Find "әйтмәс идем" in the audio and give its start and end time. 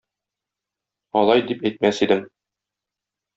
1.71-2.25